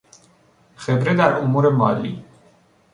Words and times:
خبره 0.75 1.13
در 1.13 1.37
امور 1.37 1.69
مالی 1.69 2.25